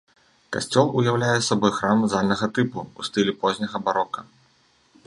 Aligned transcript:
Касцёл 0.55 0.87
уяўляе 1.01 1.35
сабой 1.49 1.73
храм 1.77 1.99
зальнага 2.15 2.45
тыпу 2.59 2.79
ў 2.87 3.01
стылі 3.11 3.39
позняга 3.45 3.77
барока. 3.89 4.21